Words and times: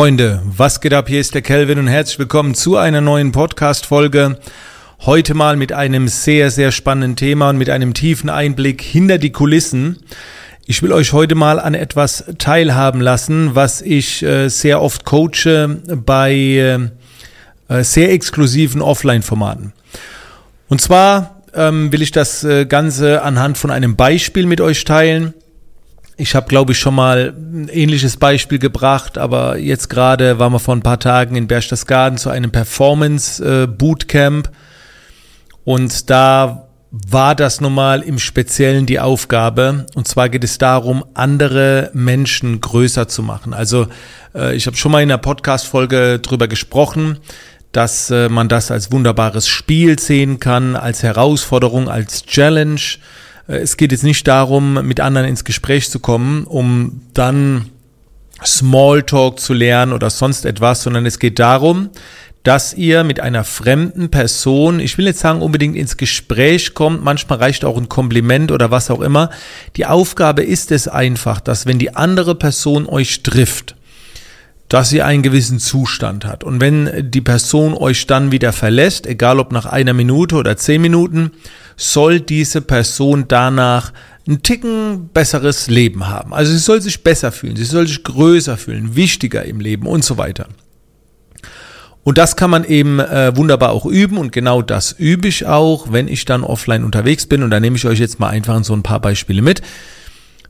Freunde, 0.00 0.40
was 0.46 0.80
geht 0.80 0.94
ab? 0.94 1.08
Hier 1.08 1.20
ist 1.20 1.34
der 1.34 1.42
Kelvin 1.42 1.78
und 1.78 1.86
herzlich 1.86 2.18
willkommen 2.18 2.54
zu 2.54 2.78
einer 2.78 3.02
neuen 3.02 3.32
Podcast-Folge. 3.32 4.38
Heute 5.00 5.34
mal 5.34 5.56
mit 5.56 5.74
einem 5.74 6.08
sehr, 6.08 6.50
sehr 6.50 6.72
spannenden 6.72 7.16
Thema 7.16 7.50
und 7.50 7.58
mit 7.58 7.68
einem 7.68 7.92
tiefen 7.92 8.30
Einblick 8.30 8.80
hinter 8.80 9.18
die 9.18 9.30
Kulissen. 9.30 9.98
Ich 10.64 10.82
will 10.82 10.92
euch 10.92 11.12
heute 11.12 11.34
mal 11.34 11.60
an 11.60 11.74
etwas 11.74 12.24
teilhaben 12.38 13.02
lassen, 13.02 13.54
was 13.54 13.82
ich 13.82 14.22
äh, 14.22 14.48
sehr 14.48 14.80
oft 14.80 15.04
coache 15.04 15.68
bei 15.96 16.32
äh, 17.68 17.84
sehr 17.84 18.10
exklusiven 18.10 18.80
Offline-Formaten. 18.80 19.74
Und 20.70 20.80
zwar 20.80 21.42
ähm, 21.52 21.92
will 21.92 22.00
ich 22.00 22.10
das 22.10 22.42
äh, 22.42 22.64
Ganze 22.64 23.20
anhand 23.20 23.58
von 23.58 23.70
einem 23.70 23.96
Beispiel 23.96 24.46
mit 24.46 24.62
euch 24.62 24.82
teilen. 24.86 25.34
Ich 26.20 26.34
habe, 26.34 26.48
glaube 26.48 26.72
ich, 26.72 26.78
schon 26.78 26.94
mal 26.94 27.32
ein 27.34 27.68
ähnliches 27.68 28.18
Beispiel 28.18 28.58
gebracht, 28.58 29.16
aber 29.16 29.56
jetzt 29.56 29.88
gerade 29.88 30.38
waren 30.38 30.52
wir 30.52 30.58
vor 30.58 30.76
ein 30.76 30.82
paar 30.82 31.00
Tagen 31.00 31.34
in 31.34 31.46
Berchtesgaden 31.46 32.18
zu 32.18 32.28
einem 32.28 32.50
Performance-Bootcamp 32.50 34.50
und 35.64 36.10
da 36.10 36.68
war 36.90 37.34
das 37.34 37.62
nun 37.62 37.72
mal 37.72 38.02
im 38.02 38.18
Speziellen 38.18 38.84
die 38.84 39.00
Aufgabe. 39.00 39.86
Und 39.94 40.08
zwar 40.08 40.28
geht 40.28 40.44
es 40.44 40.58
darum, 40.58 41.06
andere 41.14 41.90
Menschen 41.94 42.60
größer 42.60 43.08
zu 43.08 43.22
machen. 43.22 43.54
Also 43.54 43.86
äh, 44.34 44.54
ich 44.54 44.66
habe 44.66 44.76
schon 44.76 44.92
mal 44.92 45.02
in 45.02 45.10
einer 45.10 45.16
Podcast-Folge 45.16 46.18
drüber 46.18 46.48
gesprochen, 46.48 47.16
dass 47.72 48.10
äh, 48.10 48.28
man 48.28 48.50
das 48.50 48.70
als 48.70 48.92
wunderbares 48.92 49.48
Spiel 49.48 49.98
sehen 49.98 50.38
kann, 50.38 50.76
als 50.76 51.02
Herausforderung, 51.02 51.88
als 51.88 52.26
Challenge 52.26 52.82
es 53.50 53.76
geht 53.76 53.92
jetzt 53.92 54.04
nicht 54.04 54.26
darum, 54.28 54.74
mit 54.86 55.00
anderen 55.00 55.26
ins 55.26 55.44
Gespräch 55.44 55.90
zu 55.90 55.98
kommen, 55.98 56.44
um 56.44 57.02
dann 57.14 57.66
Smalltalk 58.44 59.40
zu 59.40 59.52
lernen 59.52 59.92
oder 59.92 60.08
sonst 60.08 60.44
etwas, 60.44 60.82
sondern 60.82 61.04
es 61.04 61.18
geht 61.18 61.38
darum, 61.38 61.90
dass 62.42 62.72
ihr 62.72 63.04
mit 63.04 63.20
einer 63.20 63.44
fremden 63.44 64.10
Person, 64.10 64.80
ich 64.80 64.96
will 64.96 65.06
jetzt 65.06 65.20
sagen, 65.20 65.42
unbedingt 65.42 65.76
ins 65.76 65.98
Gespräch 65.98 66.72
kommt, 66.72 67.04
manchmal 67.04 67.38
reicht 67.38 67.64
auch 67.64 67.76
ein 67.76 67.90
Kompliment 67.90 68.50
oder 68.50 68.70
was 68.70 68.90
auch 68.90 69.00
immer. 69.00 69.28
Die 69.76 69.84
Aufgabe 69.84 70.42
ist 70.42 70.72
es 70.72 70.88
einfach, 70.88 71.40
dass 71.40 71.66
wenn 71.66 71.78
die 71.78 71.94
andere 71.96 72.34
Person 72.34 72.86
euch 72.86 73.22
trifft, 73.22 73.74
dass 74.70 74.88
sie 74.88 75.02
einen 75.02 75.22
gewissen 75.22 75.58
Zustand 75.58 76.24
hat. 76.24 76.44
Und 76.44 76.60
wenn 76.60 77.10
die 77.10 77.20
Person 77.20 77.74
euch 77.74 78.06
dann 78.06 78.30
wieder 78.32 78.52
verlässt, 78.52 79.04
egal 79.06 79.40
ob 79.40 79.52
nach 79.52 79.66
einer 79.66 79.92
Minute 79.92 80.36
oder 80.36 80.56
zehn 80.56 80.80
Minuten, 80.80 81.32
soll 81.76 82.20
diese 82.20 82.60
Person 82.60 83.26
danach 83.28 83.92
ein 84.28 84.42
Ticken 84.42 85.08
besseres 85.12 85.68
Leben 85.68 86.08
haben. 86.08 86.32
Also 86.32 86.52
sie 86.52 86.58
soll 86.58 86.80
sich 86.80 87.02
besser 87.02 87.32
fühlen, 87.32 87.56
sie 87.56 87.64
soll 87.64 87.86
sich 87.86 88.04
größer 88.04 88.56
fühlen, 88.56 88.94
wichtiger 88.96 89.44
im 89.44 89.60
Leben 89.60 89.86
und 89.86 90.04
so 90.04 90.18
weiter. 90.18 90.46
Und 92.02 92.16
das 92.16 92.36
kann 92.36 92.50
man 92.50 92.64
eben 92.64 92.98
äh, 92.98 93.36
wunderbar 93.36 93.70
auch 93.70 93.84
üben 93.84 94.16
und 94.16 94.32
genau 94.32 94.62
das 94.62 94.92
übe 94.92 95.28
ich 95.28 95.46
auch, 95.46 95.92
wenn 95.92 96.08
ich 96.08 96.24
dann 96.24 96.44
offline 96.44 96.84
unterwegs 96.84 97.26
bin. 97.26 97.42
Und 97.42 97.50
da 97.50 97.60
nehme 97.60 97.76
ich 97.76 97.86
euch 97.86 97.98
jetzt 97.98 98.18
mal 98.18 98.28
einfach 98.28 98.62
so 98.64 98.72
ein 98.72 98.82
paar 98.82 99.00
Beispiele 99.00 99.42
mit. 99.42 99.60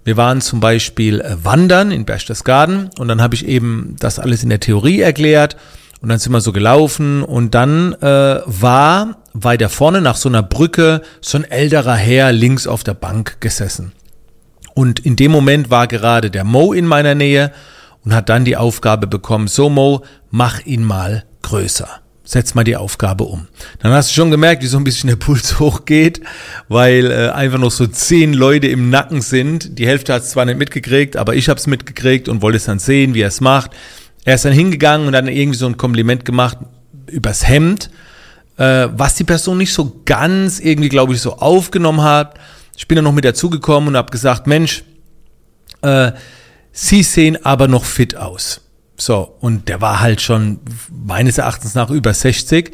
Wir 0.04 0.16
waren 0.16 0.40
zum 0.40 0.60
Beispiel 0.60 1.20
äh, 1.20 1.36
wandern 1.42 1.90
in 1.90 2.04
Berchtesgaden 2.04 2.90
und 2.98 3.08
dann 3.08 3.20
habe 3.20 3.34
ich 3.34 3.46
eben 3.46 3.96
das 3.98 4.18
alles 4.18 4.42
in 4.42 4.48
der 4.48 4.60
Theorie 4.60 5.00
erklärt 5.00 5.56
und 6.00 6.08
dann 6.08 6.18
sind 6.18 6.32
wir 6.32 6.40
so 6.40 6.52
gelaufen 6.52 7.22
und 7.22 7.54
dann 7.54 7.94
äh, 7.94 8.40
war 8.46 9.19
weiter 9.32 9.68
vorne 9.68 10.00
nach 10.00 10.16
so 10.16 10.28
einer 10.28 10.42
Brücke 10.42 11.02
so 11.20 11.38
ein 11.38 11.44
älterer 11.44 11.94
Herr 11.94 12.32
links 12.32 12.66
auf 12.66 12.84
der 12.84 12.94
Bank 12.94 13.40
gesessen. 13.40 13.92
Und 14.74 15.00
in 15.00 15.16
dem 15.16 15.30
Moment 15.30 15.70
war 15.70 15.86
gerade 15.86 16.30
der 16.30 16.44
Mo 16.44 16.72
in 16.72 16.86
meiner 16.86 17.14
Nähe 17.14 17.52
und 18.04 18.14
hat 18.14 18.28
dann 18.28 18.44
die 18.44 18.56
Aufgabe 18.56 19.06
bekommen, 19.06 19.48
so 19.48 19.68
Mo, 19.68 20.04
mach 20.30 20.64
ihn 20.64 20.84
mal 20.84 21.24
größer. 21.42 21.88
Setz 22.22 22.54
mal 22.54 22.62
die 22.62 22.76
Aufgabe 22.76 23.24
um. 23.24 23.48
Dann 23.80 23.92
hast 23.92 24.10
du 24.10 24.14
schon 24.14 24.30
gemerkt, 24.30 24.62
wie 24.62 24.68
so 24.68 24.76
ein 24.76 24.84
bisschen 24.84 25.08
der 25.08 25.16
Puls 25.16 25.58
hochgeht, 25.58 26.20
weil 26.68 27.10
äh, 27.10 27.30
einfach 27.30 27.58
noch 27.58 27.72
so 27.72 27.86
zehn 27.86 28.34
Leute 28.34 28.68
im 28.68 28.88
Nacken 28.88 29.20
sind. 29.20 29.78
Die 29.78 29.86
Hälfte 29.86 30.14
hat 30.14 30.22
es 30.22 30.30
zwar 30.30 30.44
nicht 30.44 30.58
mitgekriegt, 30.58 31.16
aber 31.16 31.34
ich 31.34 31.48
habe 31.48 31.58
es 31.58 31.66
mitgekriegt 31.66 32.28
und 32.28 32.40
wollte 32.40 32.58
es 32.58 32.64
dann 32.64 32.78
sehen, 32.78 33.14
wie 33.14 33.22
er 33.22 33.28
es 33.28 33.40
macht. 33.40 33.72
Er 34.24 34.36
ist 34.36 34.44
dann 34.44 34.52
hingegangen 34.52 35.06
und 35.06 35.12
dann 35.12 35.26
irgendwie 35.26 35.58
so 35.58 35.66
ein 35.66 35.76
Kompliment 35.76 36.24
gemacht 36.24 36.58
übers 37.06 37.48
Hemd, 37.48 37.90
äh, 38.60 38.88
was 38.92 39.14
die 39.14 39.24
Person 39.24 39.56
nicht 39.56 39.72
so 39.72 40.02
ganz 40.04 40.60
irgendwie, 40.60 40.90
glaube 40.90 41.14
ich, 41.14 41.20
so 41.22 41.38
aufgenommen 41.38 42.02
hat. 42.02 42.38
Ich 42.76 42.86
bin 42.86 42.96
dann 42.96 43.04
noch 43.04 43.12
mit 43.12 43.24
dazugekommen 43.24 43.88
und 43.88 43.96
habe 43.96 44.10
gesagt, 44.10 44.46
Mensch, 44.46 44.84
äh, 45.82 46.12
Sie 46.72 47.02
sehen 47.02 47.44
aber 47.44 47.66
noch 47.66 47.84
fit 47.84 48.16
aus. 48.16 48.60
So, 48.96 49.34
und 49.40 49.68
der 49.68 49.80
war 49.80 50.00
halt 50.00 50.20
schon 50.20 50.60
meines 51.04 51.38
Erachtens 51.38 51.74
nach 51.74 51.90
über 51.90 52.12
60. 52.12 52.70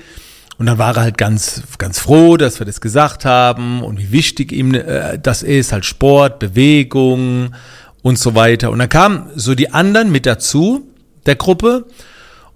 Und 0.59 0.67
dann 0.67 0.77
war 0.79 0.97
er 0.97 1.03
halt 1.03 1.19
ganz, 1.19 1.63
ganz 1.79 2.01
froh, 2.01 2.37
dass 2.37 2.59
wir 2.59 2.67
das 2.67 2.81
gesagt 2.81 3.25
haben 3.25 3.83
und 3.83 3.99
wie 3.99 4.11
wichtig 4.11 4.53
ihm 4.53 4.75
äh, 4.75 5.19
das 5.19 5.43
ist, 5.43 5.71
halt 5.73 5.85
Sport, 5.85 6.41
Bewegung 6.41 7.55
und 8.03 8.19
so 8.19 8.35
weiter. 8.35 8.71
Und 8.71 8.81
dann 8.81 8.89
kamen 8.89 9.31
so 9.37 9.55
die 9.55 9.73
anderen 9.73 10.11
mit 10.11 10.27
dazu, 10.27 10.93
der 11.27 11.37
Gruppe. 11.37 11.87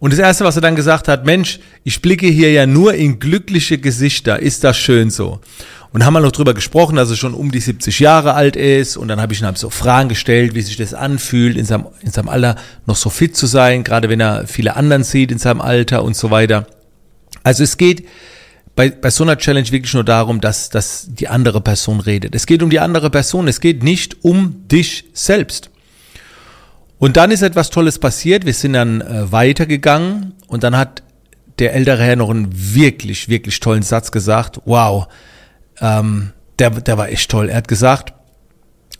Und 0.00 0.12
das 0.12 0.18
Erste, 0.18 0.44
was 0.44 0.56
er 0.56 0.62
dann 0.62 0.76
gesagt 0.76 1.08
hat, 1.08 1.26
Mensch, 1.26 1.60
ich 1.84 2.00
blicke 2.00 2.26
hier 2.26 2.50
ja 2.50 2.66
nur 2.66 2.94
in 2.94 3.20
glückliche 3.20 3.78
Gesichter, 3.78 4.40
ist 4.40 4.64
das 4.64 4.76
schön 4.76 5.10
so? 5.10 5.40
Und 5.92 6.04
haben 6.04 6.14
wir 6.14 6.20
noch 6.20 6.32
drüber 6.32 6.54
gesprochen, 6.54 6.96
dass 6.96 7.10
er 7.10 7.16
schon 7.16 7.34
um 7.34 7.50
die 7.50 7.60
70 7.60 8.00
Jahre 8.00 8.34
alt 8.34 8.56
ist. 8.56 8.96
Und 8.96 9.08
dann 9.08 9.20
habe 9.20 9.32
ich 9.32 9.42
ihm 9.42 9.56
so 9.56 9.70
Fragen 9.70 10.08
gestellt, 10.08 10.54
wie 10.54 10.62
sich 10.62 10.76
das 10.76 10.94
anfühlt, 10.94 11.56
in 11.56 11.64
seinem, 11.64 11.86
in 12.00 12.10
seinem 12.10 12.28
Alter 12.28 12.56
noch 12.86 12.96
so 12.96 13.10
fit 13.10 13.36
zu 13.36 13.46
sein, 13.46 13.84
gerade 13.84 14.08
wenn 14.08 14.20
er 14.20 14.46
viele 14.46 14.76
anderen 14.76 15.04
sieht 15.04 15.32
in 15.32 15.38
seinem 15.38 15.60
Alter 15.60 16.02
und 16.02 16.16
so 16.16 16.30
weiter. 16.30 16.66
Also 17.42 17.64
es 17.64 17.76
geht 17.76 18.06
bei, 18.76 18.88
bei 18.90 19.10
so 19.10 19.24
einer 19.24 19.36
Challenge 19.36 19.70
wirklich 19.70 19.92
nur 19.92 20.04
darum, 20.04 20.40
dass, 20.40 20.70
dass 20.70 21.08
die 21.08 21.28
andere 21.28 21.60
Person 21.60 22.00
redet. 22.00 22.34
Es 22.34 22.46
geht 22.46 22.62
um 22.62 22.70
die 22.70 22.80
andere 22.80 23.10
Person, 23.10 23.48
es 23.48 23.60
geht 23.60 23.82
nicht 23.82 24.24
um 24.24 24.68
dich 24.68 25.06
selbst. 25.12 25.69
Und 27.00 27.16
dann 27.16 27.30
ist 27.30 27.40
etwas 27.40 27.70
Tolles 27.70 27.98
passiert. 27.98 28.44
Wir 28.44 28.52
sind 28.52 28.74
dann 28.74 29.00
äh, 29.00 29.32
weitergegangen 29.32 30.34
und 30.48 30.62
dann 30.62 30.76
hat 30.76 31.02
der 31.58 31.72
ältere 31.72 32.02
Herr 32.02 32.16
noch 32.16 32.28
einen 32.28 32.50
wirklich, 32.52 33.30
wirklich 33.30 33.58
tollen 33.58 33.82
Satz 33.82 34.12
gesagt. 34.12 34.60
Wow, 34.66 35.08
ähm, 35.80 36.34
der, 36.58 36.68
der 36.68 36.98
war 36.98 37.08
echt 37.08 37.30
toll. 37.30 37.48
Er 37.48 37.56
hat 37.56 37.68
gesagt, 37.68 38.12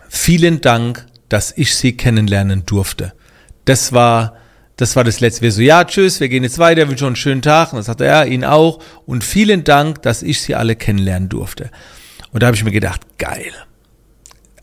vielen 0.09 0.63
Dank, 0.63 1.05
dass 1.29 1.53
ich 1.55 1.77
Sie 1.77 1.95
kennenlernen 1.95 2.65
durfte. 2.65 3.13
Das 3.67 3.93
war, 3.93 4.35
das 4.77 4.97
war 4.97 5.05
das 5.05 5.21
letzte. 5.21 5.43
Wir 5.43 5.53
so, 5.53 5.61
ja, 5.61 5.85
tschüss, 5.85 6.21
wir 6.21 6.31
gehen 6.31 6.43
jetzt 6.43 6.59
weiter, 6.59 6.89
wünsche 6.89 7.07
einen 7.07 7.17
schönen 7.17 7.43
Tag. 7.43 7.75
Und 7.75 7.77
dann 7.77 7.85
sagte 7.85 8.07
er, 8.07 8.25
ja, 8.25 8.33
Ihnen 8.33 8.45
auch. 8.45 8.83
Und 9.05 9.25
vielen 9.25 9.63
Dank, 9.63 10.01
dass 10.01 10.23
ich 10.23 10.41
Sie 10.41 10.55
alle 10.55 10.75
kennenlernen 10.75 11.29
durfte. 11.29 11.71
Und 12.33 12.43
da 12.43 12.47
habe 12.47 12.57
ich 12.57 12.65
mir 12.65 12.73
gedacht, 12.73 13.03
geil. 13.19 13.53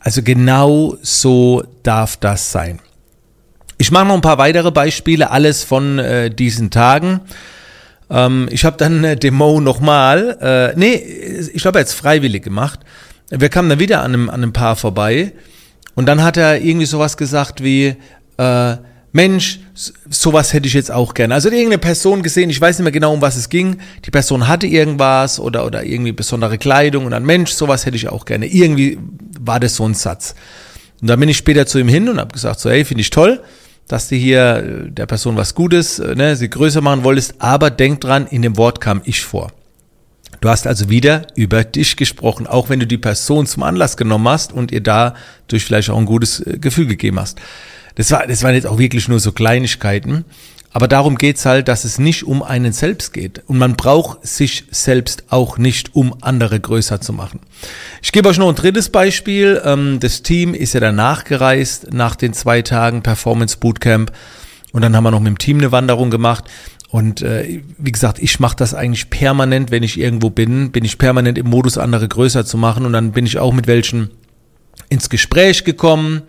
Also 0.00 0.24
genau 0.24 0.96
so 1.02 1.62
darf 1.84 2.16
das 2.16 2.50
sein. 2.50 2.80
Ich 3.80 3.92
mache 3.92 4.06
noch 4.06 4.14
ein 4.14 4.20
paar 4.20 4.38
weitere 4.38 4.72
Beispiele, 4.72 5.30
alles 5.30 5.62
von 5.62 6.00
äh, 6.00 6.30
diesen 6.30 6.70
Tagen. 6.70 7.20
Ähm, 8.10 8.48
ich 8.50 8.64
habe 8.64 8.76
dann 8.76 9.04
äh, 9.04 9.16
Demo 9.16 9.60
nochmal, 9.60 10.36
äh, 10.74 10.78
nee, 10.78 10.96
ich 10.96 11.64
er 11.64 11.72
hat 11.72 11.88
freiwillig 11.88 12.42
gemacht. 12.42 12.80
Wir 13.30 13.48
kamen 13.48 13.68
dann 13.68 13.78
wieder 13.78 14.02
an 14.02 14.14
einem, 14.14 14.30
an 14.30 14.42
einem 14.42 14.52
Paar 14.52 14.74
vorbei 14.74 15.32
und 15.94 16.06
dann 16.06 16.24
hat 16.24 16.36
er 16.36 16.60
irgendwie 16.60 16.86
sowas 16.86 17.16
gesagt 17.16 17.62
wie, 17.62 17.94
äh, 18.36 18.76
Mensch, 19.12 19.60
sowas 19.74 20.52
hätte 20.52 20.66
ich 20.66 20.74
jetzt 20.74 20.90
auch 20.90 21.14
gerne. 21.14 21.34
Also 21.34 21.48
irgendeine 21.48 21.78
Person 21.78 22.22
gesehen, 22.22 22.50
ich 22.50 22.60
weiß 22.60 22.78
nicht 22.78 22.84
mehr 22.84 22.92
genau, 22.92 23.14
um 23.14 23.22
was 23.22 23.36
es 23.36 23.48
ging. 23.48 23.78
Die 24.04 24.10
Person 24.10 24.48
hatte 24.48 24.66
irgendwas 24.66 25.38
oder, 25.38 25.64
oder 25.64 25.84
irgendwie 25.84 26.12
besondere 26.12 26.58
Kleidung 26.58 27.04
und 27.04 27.12
dann, 27.12 27.24
Mensch, 27.24 27.52
sowas 27.52 27.86
hätte 27.86 27.96
ich 27.96 28.08
auch 28.08 28.24
gerne. 28.24 28.46
Irgendwie 28.46 28.98
war 29.40 29.60
das 29.60 29.76
so 29.76 29.86
ein 29.86 29.94
Satz. 29.94 30.34
Und 31.00 31.08
dann 31.08 31.20
bin 31.20 31.28
ich 31.28 31.36
später 31.36 31.64
zu 31.64 31.78
ihm 31.78 31.88
hin 31.88 32.08
und 32.08 32.18
habe 32.18 32.32
gesagt, 32.32 32.58
so, 32.58 32.70
hey, 32.70 32.84
finde 32.84 33.02
ich 33.02 33.10
toll 33.10 33.40
dass 33.88 34.08
du 34.08 34.16
hier 34.16 34.56
äh, 34.86 34.90
der 34.90 35.06
Person 35.06 35.36
was 35.36 35.54
Gutes, 35.54 35.98
äh, 35.98 36.14
ne, 36.14 36.36
sie 36.36 36.48
größer 36.48 36.80
machen 36.80 37.04
wolltest, 37.04 37.36
aber 37.38 37.70
denk 37.70 38.00
dran, 38.00 38.26
in 38.26 38.42
dem 38.42 38.56
Wort 38.56 38.80
kam 38.80 39.00
ich 39.04 39.24
vor. 39.24 39.50
Du 40.40 40.48
hast 40.48 40.66
also 40.66 40.88
wieder 40.88 41.26
über 41.34 41.64
dich 41.64 41.96
gesprochen, 41.96 42.46
auch 42.46 42.68
wenn 42.68 42.78
du 42.78 42.86
die 42.86 42.98
Person 42.98 43.46
zum 43.46 43.64
Anlass 43.64 43.96
genommen 43.96 44.28
hast 44.28 44.52
und 44.52 44.70
ihr 44.70 44.82
dadurch 44.82 45.64
vielleicht 45.64 45.90
auch 45.90 45.98
ein 45.98 46.06
gutes 46.06 46.40
äh, 46.40 46.58
Gefühl 46.58 46.86
gegeben 46.86 47.18
hast. 47.18 47.40
Das 47.96 48.12
war, 48.12 48.26
das 48.26 48.44
waren 48.44 48.54
jetzt 48.54 48.66
auch 48.66 48.78
wirklich 48.78 49.08
nur 49.08 49.18
so 49.18 49.32
Kleinigkeiten. 49.32 50.24
Aber 50.70 50.86
darum 50.86 51.16
geht's 51.16 51.46
halt, 51.46 51.68
dass 51.68 51.84
es 51.84 51.98
nicht 51.98 52.24
um 52.24 52.42
einen 52.42 52.72
selbst 52.72 53.12
geht. 53.12 53.42
Und 53.46 53.58
man 53.58 53.74
braucht 53.74 54.26
sich 54.26 54.64
selbst 54.70 55.24
auch 55.30 55.56
nicht, 55.56 55.94
um 55.94 56.14
andere 56.20 56.60
größer 56.60 57.00
zu 57.00 57.12
machen. 57.12 57.40
Ich 58.02 58.12
gebe 58.12 58.28
euch 58.28 58.38
noch 58.38 58.48
ein 58.48 58.54
drittes 58.54 58.90
Beispiel. 58.90 59.60
Ähm, 59.64 59.98
das 60.00 60.22
Team 60.22 60.54
ist 60.54 60.74
ja 60.74 60.80
danach 60.80 61.24
gereist, 61.24 61.92
nach 61.92 62.16
den 62.16 62.34
zwei 62.34 62.62
Tagen 62.62 63.02
Performance 63.02 63.56
Bootcamp. 63.58 64.12
Und 64.72 64.82
dann 64.82 64.94
haben 64.94 65.04
wir 65.04 65.10
noch 65.10 65.20
mit 65.20 65.28
dem 65.28 65.38
Team 65.38 65.58
eine 65.58 65.72
Wanderung 65.72 66.10
gemacht. 66.10 66.44
Und 66.90 67.22
äh, 67.22 67.62
wie 67.78 67.92
gesagt, 67.92 68.18
ich 68.18 68.38
mache 68.38 68.56
das 68.56 68.74
eigentlich 68.74 69.10
permanent, 69.10 69.70
wenn 69.70 69.82
ich 69.82 69.98
irgendwo 69.98 70.30
bin, 70.30 70.70
bin 70.70 70.84
ich 70.84 70.98
permanent 70.98 71.38
im 71.38 71.48
Modus, 71.48 71.78
andere 71.78 72.08
größer 72.08 72.44
zu 72.44 72.58
machen. 72.58 72.84
Und 72.84 72.92
dann 72.92 73.12
bin 73.12 73.24
ich 73.24 73.38
auch 73.38 73.52
mit 73.52 73.66
welchen 73.66 74.10
ins 74.90 75.08
Gespräch 75.08 75.64
gekommen 75.64 76.22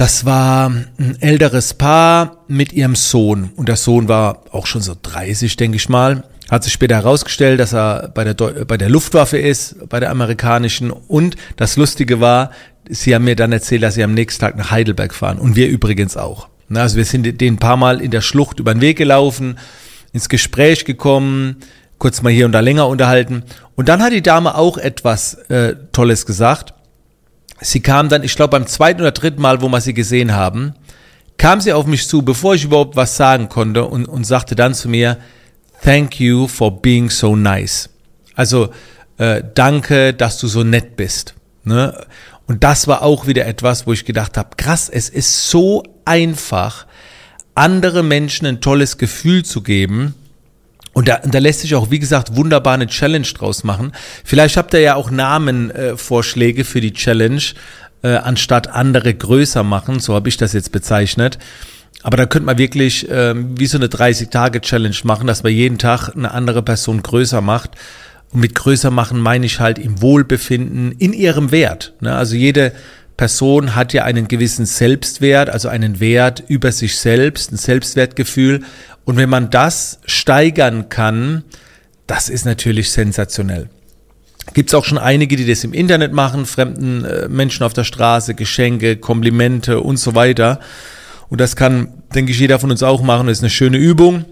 Das 0.00 0.24
war 0.24 0.70
ein 0.70 1.18
älteres 1.20 1.74
Paar 1.74 2.38
mit 2.48 2.72
ihrem 2.72 2.94
Sohn. 2.94 3.50
Und 3.54 3.68
der 3.68 3.76
Sohn 3.76 4.08
war 4.08 4.44
auch 4.50 4.66
schon 4.66 4.80
so 4.80 4.96
30, 5.00 5.58
denke 5.58 5.76
ich 5.76 5.90
mal. 5.90 6.24
Hat 6.50 6.64
sich 6.64 6.72
später 6.72 6.94
herausgestellt, 6.94 7.60
dass 7.60 7.74
er 7.74 8.08
bei 8.08 8.24
der, 8.24 8.32
bei 8.64 8.78
der 8.78 8.88
Luftwaffe 8.88 9.36
ist, 9.36 9.76
bei 9.90 10.00
der 10.00 10.10
amerikanischen. 10.10 10.90
Und 10.90 11.36
das 11.56 11.76
Lustige 11.76 12.18
war, 12.18 12.50
sie 12.88 13.14
haben 13.14 13.26
mir 13.26 13.36
dann 13.36 13.52
erzählt, 13.52 13.82
dass 13.82 13.92
sie 13.92 14.02
am 14.02 14.14
nächsten 14.14 14.40
Tag 14.40 14.56
nach 14.56 14.70
Heidelberg 14.70 15.12
fahren. 15.12 15.38
Und 15.38 15.54
wir 15.54 15.68
übrigens 15.68 16.16
auch. 16.16 16.48
Also 16.72 16.96
wir 16.96 17.04
sind 17.04 17.38
den 17.38 17.54
ein 17.54 17.58
paar 17.58 17.76
Mal 17.76 18.00
in 18.00 18.10
der 18.10 18.22
Schlucht 18.22 18.58
über 18.58 18.72
den 18.72 18.80
Weg 18.80 18.96
gelaufen, 18.96 19.58
ins 20.14 20.30
Gespräch 20.30 20.86
gekommen, 20.86 21.56
kurz 21.98 22.22
mal 22.22 22.32
hier 22.32 22.46
und 22.46 22.52
da 22.52 22.60
länger 22.60 22.88
unterhalten. 22.88 23.42
Und 23.76 23.90
dann 23.90 24.02
hat 24.02 24.14
die 24.14 24.22
Dame 24.22 24.54
auch 24.54 24.78
etwas 24.78 25.34
äh, 25.50 25.74
Tolles 25.92 26.24
gesagt. 26.24 26.72
Sie 27.60 27.80
kam 27.80 28.08
dann, 28.08 28.22
ich 28.22 28.36
glaube 28.36 28.52
beim 28.52 28.66
zweiten 28.66 29.00
oder 29.00 29.12
dritten 29.12 29.42
Mal, 29.42 29.60
wo 29.60 29.68
wir 29.68 29.80
sie 29.80 29.94
gesehen 29.94 30.34
haben, 30.34 30.74
kam 31.36 31.60
sie 31.60 31.72
auf 31.72 31.86
mich 31.86 32.08
zu, 32.08 32.22
bevor 32.22 32.54
ich 32.54 32.64
überhaupt 32.64 32.96
was 32.96 33.16
sagen 33.16 33.48
konnte 33.48 33.84
und, 33.84 34.06
und 34.06 34.24
sagte 34.24 34.54
dann 34.54 34.74
zu 34.74 34.88
mir, 34.88 35.18
Thank 35.82 36.20
you 36.20 36.46
for 36.46 36.82
being 36.82 37.08
so 37.08 37.36
nice. 37.36 37.88
Also 38.34 38.68
äh, 39.16 39.42
danke, 39.54 40.12
dass 40.12 40.38
du 40.38 40.46
so 40.46 40.62
nett 40.62 40.96
bist. 40.96 41.34
Ne? 41.64 42.06
Und 42.46 42.64
das 42.64 42.86
war 42.86 43.02
auch 43.02 43.26
wieder 43.26 43.46
etwas, 43.46 43.86
wo 43.86 43.92
ich 43.92 44.04
gedacht 44.04 44.36
habe, 44.36 44.56
krass, 44.56 44.88
es 44.88 45.08
ist 45.08 45.48
so 45.50 45.82
einfach, 46.04 46.86
andere 47.54 48.02
Menschen 48.02 48.46
ein 48.46 48.60
tolles 48.60 48.98
Gefühl 48.98 49.44
zu 49.44 49.62
geben. 49.62 50.14
Und 50.92 51.08
da, 51.08 51.18
da 51.18 51.38
lässt 51.38 51.60
sich 51.60 51.74
auch, 51.74 51.90
wie 51.90 51.98
gesagt, 51.98 52.36
wunderbar 52.36 52.74
eine 52.74 52.86
Challenge 52.86 53.26
draus 53.26 53.62
machen. 53.64 53.92
Vielleicht 54.24 54.56
habt 54.56 54.74
ihr 54.74 54.80
ja 54.80 54.94
auch 54.96 55.10
Namenvorschläge 55.10 56.62
äh, 56.62 56.64
für 56.64 56.80
die 56.80 56.92
Challenge, 56.92 57.42
äh, 58.02 58.16
anstatt 58.16 58.68
andere 58.68 59.14
größer 59.14 59.62
machen. 59.62 60.00
So 60.00 60.14
habe 60.14 60.28
ich 60.28 60.36
das 60.36 60.52
jetzt 60.52 60.72
bezeichnet. 60.72 61.38
Aber 62.02 62.16
da 62.16 62.26
könnte 62.26 62.46
man 62.46 62.58
wirklich 62.58 63.06
ähm, 63.10 63.58
wie 63.58 63.66
so 63.66 63.76
eine 63.76 63.86
30-Tage-Challenge 63.86 64.96
machen, 65.04 65.26
dass 65.26 65.42
man 65.42 65.52
jeden 65.52 65.78
Tag 65.78 66.08
eine 66.08 66.32
andere 66.32 66.62
Person 66.62 67.02
größer 67.02 67.40
macht. 67.40 67.70
Und 68.32 68.40
mit 68.40 68.54
größer 68.54 68.90
machen 68.90 69.20
meine 69.20 69.46
ich 69.46 69.60
halt 69.60 69.78
im 69.78 70.00
Wohlbefinden, 70.00 70.92
in 70.92 71.12
ihrem 71.12 71.50
Wert. 71.50 71.92
Ne? 72.00 72.14
Also 72.14 72.36
jede 72.36 72.72
Person 73.20 73.74
hat 73.74 73.92
ja 73.92 74.04
einen 74.04 74.28
gewissen 74.28 74.64
Selbstwert, 74.64 75.50
also 75.50 75.68
einen 75.68 76.00
Wert 76.00 76.42
über 76.48 76.72
sich 76.72 76.96
selbst, 76.96 77.52
ein 77.52 77.58
Selbstwertgefühl. 77.58 78.62
Und 79.04 79.18
wenn 79.18 79.28
man 79.28 79.50
das 79.50 80.00
steigern 80.06 80.88
kann, 80.88 81.44
das 82.06 82.30
ist 82.30 82.46
natürlich 82.46 82.90
sensationell. 82.92 83.68
Gibt 84.54 84.70
es 84.70 84.74
auch 84.74 84.86
schon 84.86 84.96
einige, 84.96 85.36
die 85.36 85.46
das 85.46 85.64
im 85.64 85.74
Internet 85.74 86.14
machen, 86.14 86.46
fremden 86.46 87.04
äh, 87.04 87.28
Menschen 87.28 87.62
auf 87.62 87.74
der 87.74 87.84
Straße, 87.84 88.34
Geschenke, 88.34 88.96
Komplimente 88.96 89.82
und 89.82 89.98
so 89.98 90.14
weiter. 90.14 90.58
Und 91.28 91.42
das 91.42 91.56
kann, 91.56 92.02
denke 92.14 92.32
ich, 92.32 92.38
jeder 92.38 92.58
von 92.58 92.70
uns 92.70 92.82
auch 92.82 93.02
machen. 93.02 93.26
Das 93.26 93.36
ist 93.36 93.42
eine 93.42 93.50
schöne 93.50 93.76
Übung. 93.76 94.24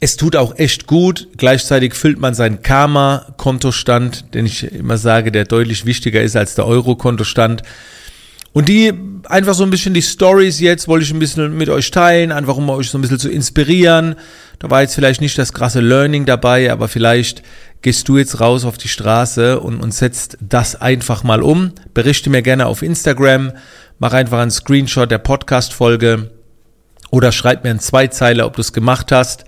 Es 0.00 0.16
tut 0.16 0.36
auch 0.36 0.58
echt 0.58 0.86
gut. 0.86 1.28
Gleichzeitig 1.36 1.94
füllt 1.94 2.18
man 2.18 2.34
seinen 2.34 2.62
Karma-Kontostand, 2.62 4.34
den 4.34 4.46
ich 4.46 4.64
immer 4.72 4.98
sage, 4.98 5.32
der 5.32 5.44
deutlich 5.44 5.86
wichtiger 5.86 6.22
ist 6.22 6.36
als 6.36 6.54
der 6.54 6.66
Euro-Kontostand. 6.66 7.62
Und 8.52 8.68
die, 8.68 8.92
einfach 9.24 9.54
so 9.54 9.64
ein 9.64 9.70
bisschen 9.70 9.94
die 9.94 10.02
Stories 10.02 10.60
jetzt, 10.60 10.86
wollte 10.86 11.04
ich 11.04 11.12
ein 11.12 11.18
bisschen 11.18 11.56
mit 11.56 11.68
euch 11.68 11.90
teilen, 11.90 12.30
einfach 12.30 12.56
um 12.56 12.68
euch 12.70 12.90
so 12.90 12.98
ein 12.98 13.00
bisschen 13.00 13.18
zu 13.18 13.30
inspirieren. 13.30 14.14
Da 14.60 14.70
war 14.70 14.82
jetzt 14.82 14.94
vielleicht 14.94 15.20
nicht 15.20 15.38
das 15.38 15.52
krasse 15.52 15.80
Learning 15.80 16.24
dabei, 16.24 16.70
aber 16.70 16.86
vielleicht 16.86 17.42
gehst 17.82 18.08
du 18.08 18.16
jetzt 18.16 18.40
raus 18.40 18.64
auf 18.64 18.78
die 18.78 18.88
Straße 18.88 19.58
und, 19.58 19.80
und 19.80 19.92
setzt 19.92 20.38
das 20.40 20.80
einfach 20.80 21.24
mal 21.24 21.42
um. 21.42 21.72
Berichte 21.94 22.30
mir 22.30 22.42
gerne 22.42 22.66
auf 22.66 22.82
Instagram 22.82 23.52
mach 23.98 24.12
einfach 24.12 24.40
einen 24.40 24.50
Screenshot 24.50 25.10
der 25.10 25.18
Podcast-Folge 25.18 26.30
oder 27.10 27.32
schreib 27.32 27.64
mir 27.64 27.70
in 27.70 27.78
zwei 27.78 28.08
Zeile, 28.08 28.44
ob 28.44 28.56
du 28.56 28.60
es 28.60 28.72
gemacht 28.72 29.12
hast. 29.12 29.44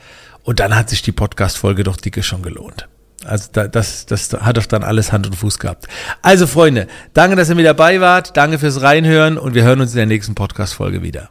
Und 0.46 0.60
dann 0.60 0.76
hat 0.76 0.88
sich 0.88 1.02
die 1.02 1.10
Podcast-Folge 1.10 1.82
doch 1.82 1.96
dicke 1.96 2.22
schon 2.22 2.43
gelohnt. 2.43 2.88
Also 3.25 3.50
das, 3.50 4.06
das 4.06 4.32
hat 4.32 4.56
doch 4.56 4.66
dann 4.66 4.84
alles 4.84 5.10
Hand 5.10 5.26
und 5.26 5.34
Fuß 5.34 5.58
gehabt. 5.58 5.88
Also 6.22 6.46
Freunde, 6.46 6.87
danke, 7.14 7.34
dass 7.34 7.48
ihr 7.48 7.56
mit 7.56 7.66
dabei 7.66 8.00
wart. 8.00 8.37
Danke 8.37 8.60
fürs 8.60 8.81
Reinhören 8.81 9.38
und 9.38 9.54
wir 9.54 9.64
hören 9.64 9.81
uns 9.81 9.90
in 9.90 9.96
der 9.96 10.06
nächsten 10.06 10.37
Podcast-Folge 10.37 11.02
wieder. 11.02 11.31